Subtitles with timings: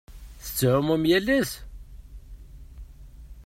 [0.43, 1.51] Tettɛummum yal ass?